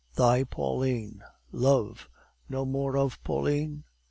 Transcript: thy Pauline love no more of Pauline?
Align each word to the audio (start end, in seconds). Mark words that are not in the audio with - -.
thy 0.15 0.43
Pauline 0.43 1.23
love 1.51 2.09
no 2.49 2.65
more 2.65 2.97
of 2.97 3.23
Pauline? 3.23 3.83